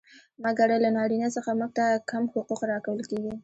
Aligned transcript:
مګر 0.43 0.67
له 0.83 0.89
نارينه 0.97 1.29
څخه 1.35 1.51
موږ 1.59 1.71
ته 1.77 1.85
کم 2.09 2.23
حقوق 2.33 2.61
را 2.71 2.77
کول 2.85 3.01
کيږي. 3.11 3.33